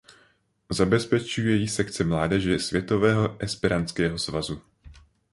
[0.71, 4.61] Zabezpečuje ji sekce mládeže Světového esperantského svazu.